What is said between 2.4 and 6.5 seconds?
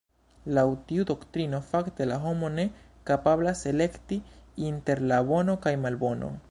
ne kapablas elekti inter la bono kaj malbono.